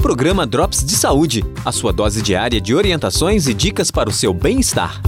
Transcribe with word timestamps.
Programa 0.00 0.46
Drops 0.46 0.82
de 0.82 0.96
Saúde, 0.96 1.44
a 1.62 1.70
sua 1.70 1.92
dose 1.92 2.22
diária 2.22 2.58
de 2.58 2.74
orientações 2.74 3.46
e 3.46 3.52
dicas 3.52 3.90
para 3.90 4.08
o 4.08 4.12
seu 4.12 4.32
bem-estar. 4.32 4.98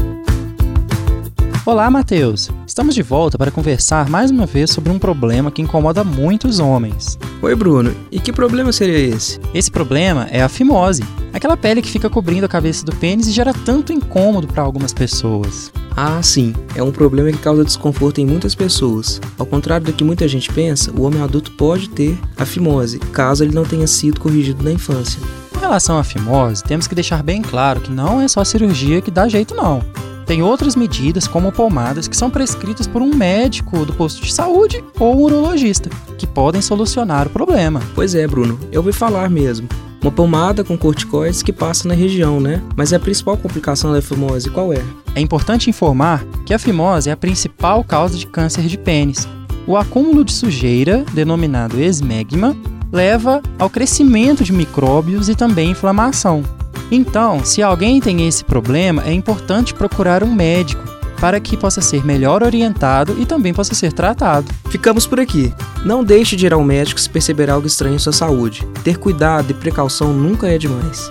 Olá, 1.65 1.91
Matheus! 1.91 2.51
Estamos 2.67 2.95
de 2.95 3.03
volta 3.03 3.39
para 3.39 3.51
conversar 3.51 4.11
mais 4.11 4.31
uma 4.31 4.45
vez 4.45 4.71
sobre 4.71 4.93
um 4.93 4.99
problema 4.99 5.51
que 5.51 5.63
incomoda 5.63 6.05
muitos 6.05 6.59
homens. 6.59 7.19
Oi, 7.41 7.55
Bruno. 7.55 7.97
E 8.11 8.21
que 8.21 8.33
problema 8.33 8.71
seria 8.71 8.99
esse? 8.99 9.41
Esse 9.55 9.71
problema 9.71 10.29
é 10.31 10.43
a 10.43 10.49
fimose, 10.49 11.03
aquela 11.33 11.57
pele 11.57 11.81
que 11.81 11.91
fica 11.91 12.11
cobrindo 12.11 12.45
a 12.45 12.49
cabeça 12.49 12.85
do 12.85 12.95
pênis 12.95 13.27
e 13.27 13.33
gera 13.33 13.55
tanto 13.55 13.95
incômodo 13.95 14.47
para 14.47 14.63
algumas 14.63 14.93
pessoas. 14.93 15.73
Ah, 15.97 16.23
sim. 16.23 16.55
É 16.75 16.83
um 16.83 16.93
problema 16.93 17.31
que 17.31 17.39
causa 17.39 17.65
desconforto 17.65 18.21
em 18.21 18.27
muitas 18.27 18.55
pessoas. 18.55 19.21
Ao 19.39 19.47
contrário 19.47 19.87
do 19.87 19.93
que 19.93 20.05
muita 20.05 20.27
gente 20.27 20.53
pensa, 20.53 20.93
o 20.97 21.03
homem 21.03 21.23
adulto 21.23 21.53
pode 21.53 21.89
ter 21.89 22.19
a 22.37 22.45
fimose, 22.45 22.99
caso 22.99 23.45
ele 23.45 23.55
não 23.55 23.65
tenha 23.65 23.87
sido 23.87 24.21
corrigido 24.21 24.65
na 24.65 24.73
infância. 24.73 25.21
Com 25.53 25.61
relação 25.61 25.99
à 25.99 26.05
fimose, 26.05 26.63
temos 26.65 26.87
que 26.87 26.95
deixar 26.95 27.23
bem 27.23 27.43
claro 27.43 27.81
que 27.81 27.91
não 27.91 28.21
é 28.21 28.29
só 28.29 28.41
a 28.41 28.45
cirurgia 28.45 29.01
que 29.01 29.11
dá 29.11 29.29
jeito, 29.29 29.55
não. 29.55 29.83
Tem 30.27 30.43
outras 30.43 30.77
medidas, 30.77 31.27
como 31.27 31.53
pomadas, 31.53 32.09
que 32.09 32.17
são 32.17 32.31
prescritas 32.31 32.87
por 32.87 33.03
um 33.03 33.15
médico 33.15 33.85
do 33.85 33.93
posto 33.93 34.23
de 34.23 34.33
saúde 34.33 34.83
ou 34.99 35.17
um 35.17 35.23
urologista, 35.23 35.91
que 36.17 36.27
podem 36.27 36.63
solucionar 36.63 37.27
o 37.27 37.31
problema. 37.31 37.83
Pois 37.95 38.15
é, 38.15 38.27
Bruno, 38.27 38.59
eu 38.71 38.81
ouvi 38.81 38.93
falar 38.93 39.29
mesmo. 39.29 39.69
Uma 40.03 40.11
pomada 40.11 40.65
com 40.65 40.77
corticoides 40.77 41.43
que 41.43 41.53
passa 41.53 41.87
na 41.87 41.95
região, 41.95 42.41
né? 42.41 42.61
Mas 42.77 42.93
a 42.93 42.99
principal 42.99 43.37
complicação 43.37 43.93
da 43.93 44.03
fimose 44.03 44.51
qual 44.51 44.73
é? 44.73 44.83
É 45.15 45.21
importante 45.21 45.71
informar 45.71 46.25
que 46.45 46.53
a 46.53 46.59
fimose 46.59 47.09
é 47.09 47.13
a 47.13 47.17
principal 47.17 47.85
causa 47.85 48.19
de 48.19 48.27
câncer 48.27 48.65
de 48.65 48.77
pênis. 48.77 49.29
O 49.65 49.77
acúmulo 49.77 50.25
de 50.25 50.33
sujeira, 50.33 51.05
denominado 51.13 51.81
esmegma, 51.81 52.57
leva 52.91 53.41
ao 53.59 53.71
crescimento 53.71 54.43
de 54.43 54.53
micróbios 54.53 55.29
e 55.29 55.37
também 55.37 55.71
inflamação. 55.71 56.43
Então, 56.91 57.45
se 57.45 57.63
alguém 57.63 58.01
tem 58.01 58.27
esse 58.27 58.45
problema, 58.45 59.03
é 59.07 59.13
importante 59.13 59.73
procurar 59.73 60.25
um 60.25 60.35
médico 60.35 60.92
para 61.23 61.39
que 61.39 61.57
possa 61.57 61.81
ser 61.81 62.05
melhor 62.05 62.43
orientado 62.43 63.17
e 63.17 63.25
também 63.25 63.55
possa 63.55 63.77
ser 63.77 63.93
tratado. 63.93 64.53
Ficamos 64.69 65.07
por 65.07 65.21
aqui. 65.21 65.55
Não 65.85 66.03
deixe 66.03 66.35
de 66.35 66.47
ir 66.47 66.53
ao 66.53 66.65
médico 66.65 67.01
se 67.01 67.09
perceber 67.09 67.49
algo 67.49 67.65
estranho 67.65 67.95
em 67.95 67.99
sua 68.01 68.13
saúde. 68.13 68.67
Ter 68.83 68.99
cuidado 68.99 69.49
e 69.53 69.55
precaução 69.55 70.13
nunca 70.13 70.49
é 70.49 70.59
demais. 70.59 71.09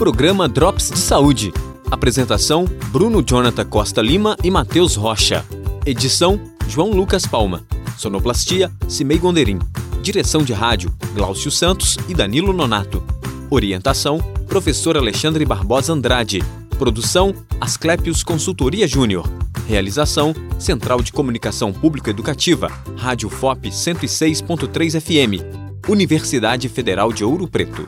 Programa 0.00 0.48
Drops 0.48 0.90
de 0.90 0.98
Saúde. 0.98 1.52
Apresentação: 1.88 2.64
Bruno 2.90 3.22
Jonathan 3.22 3.64
Costa 3.64 4.02
Lima 4.02 4.36
e 4.42 4.50
Matheus 4.50 4.96
Rocha. 4.96 5.44
Edição: 5.86 6.40
João 6.66 6.90
Lucas 6.90 7.24
Palma. 7.24 7.62
Sonoplastia: 7.96 8.68
Cimei 8.88 9.18
Gonderim. 9.18 9.60
Direção 10.02 10.42
de 10.42 10.52
rádio: 10.52 10.92
Glaucio 11.14 11.52
Santos 11.52 11.96
e 12.08 12.14
Danilo 12.14 12.52
Nonato. 12.52 13.00
Orientação: 13.48 14.18
Professor 14.48 14.96
Alexandre 14.96 15.44
Barbosa 15.44 15.92
Andrade. 15.92 16.42
Produção: 16.80 17.34
Asclepios 17.60 18.24
Consultoria 18.24 18.88
Júnior. 18.88 19.30
Realização: 19.68 20.34
Central 20.58 21.02
de 21.02 21.12
Comunicação 21.12 21.74
Pública 21.74 22.08
Educativa, 22.08 22.68
Rádio 22.96 23.28
FOP 23.28 23.68
106.3 23.68 24.98
FM. 24.98 25.44
Universidade 25.86 26.70
Federal 26.70 27.12
de 27.12 27.22
Ouro 27.22 27.46
Preto. 27.46 27.86